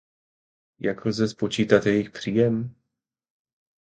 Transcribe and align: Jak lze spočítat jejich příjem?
Jak 0.79 1.05
lze 1.05 1.27
spočítat 1.27 1.85
jejich 1.85 2.09
příjem? 2.11 2.75